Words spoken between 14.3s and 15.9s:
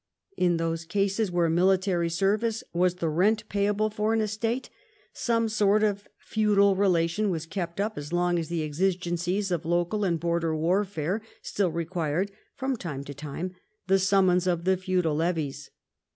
of the feudal levies.